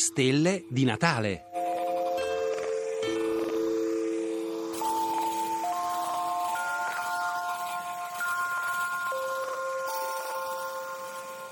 [0.00, 1.44] stelle di Natale.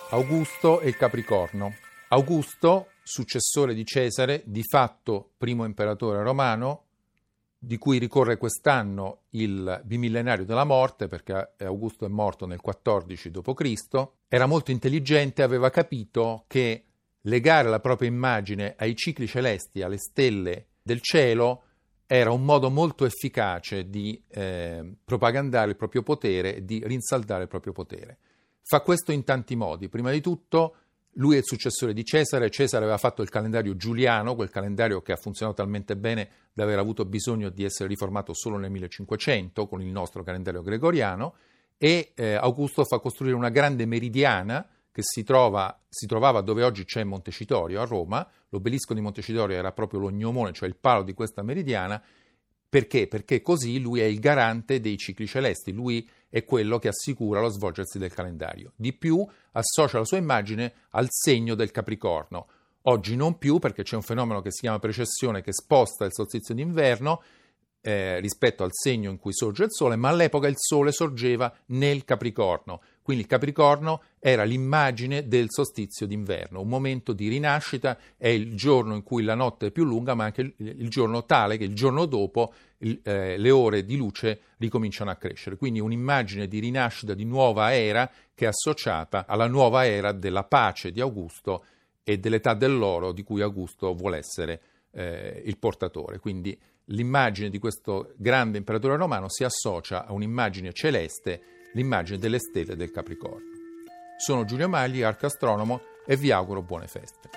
[0.09, 1.75] Augusto e il Capricorno.
[2.09, 6.85] Augusto, successore di Cesare, di fatto primo imperatore romano,
[7.59, 14.09] di cui ricorre quest'anno il bimillenario della morte, perché Augusto è morto nel 14 d.C.,
[14.27, 16.88] era molto intelligente, aveva capito che
[17.29, 21.63] legare la propria immagine ai cicli celesti, alle stelle del cielo,
[22.07, 27.73] era un modo molto efficace di eh, propagandare il proprio potere di rinsaldare il proprio
[27.73, 28.19] potere.
[28.63, 29.89] Fa questo in tanti modi.
[29.89, 30.77] Prima di tutto,
[31.13, 32.51] lui è il successore di Cesare.
[32.51, 36.79] Cesare aveva fatto il calendario giuliano, quel calendario che ha funzionato talmente bene da aver
[36.79, 41.35] avuto bisogno di essere riformato solo nel 1500 con il nostro calendario gregoriano.
[41.77, 44.67] E eh, Augusto fa costruire una grande meridiana
[44.99, 48.29] che si, trova, si trovava dove oggi c'è Montecitorio a Roma.
[48.49, 52.03] L'obelisco di Montecitorio era proprio l'ognomone, cioè il palo di questa meridiana.
[52.69, 53.07] Perché?
[53.07, 55.71] Perché così lui è il garante dei cicli celesti.
[55.71, 58.73] Lui è quello che assicura lo svolgersi del calendario.
[58.75, 62.49] Di più, associa la sua immagine al segno del Capricorno.
[62.83, 66.55] Oggi non più perché c'è un fenomeno che si chiama precessione che sposta il solstizio
[66.55, 67.23] d'inverno
[67.81, 72.05] eh, rispetto al segno in cui sorge il Sole, ma all'epoca il Sole sorgeva nel
[72.05, 72.81] Capricorno.
[73.09, 78.95] Quindi il Capricorno era l'immagine del solstizio d'inverno, un momento di rinascita, è il giorno
[78.95, 82.05] in cui la notte è più lunga, ma anche il, giorno tale che il giorno
[82.05, 85.57] dopo il, eh, le ore di luce ricominciano a crescere.
[85.57, 90.93] Quindi un'immagine di rinascita, di nuova era che è associata alla nuova era della pace
[90.93, 91.65] di Augusto
[92.05, 96.19] e dell'età dell'oro di cui Augusto vuole essere eh, il portatore.
[96.19, 96.55] Quindi
[96.89, 102.91] l'immagine di questo grande imperatore romano si associa a un'immagine celeste, l'immagine delle stelle del
[102.91, 103.57] Capricorno.
[104.19, 107.29] Sono Giulio Magli, arcastronomo, e vi auguro buone feste.